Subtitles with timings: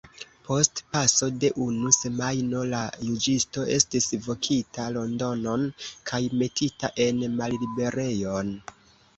[0.45, 5.69] Post paso de unu semajno la juĝisto estis vokita Londonon
[6.13, 8.53] kaj metita en malliberejon.